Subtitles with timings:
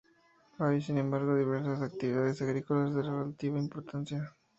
[0.57, 4.35] Hay, sin embargo, diversas actividades agrícolas de relativa importancia.